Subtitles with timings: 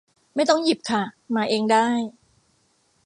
[0.35, 1.03] ไม่ต้องหยิบค่ะ
[1.35, 1.87] มาเองได้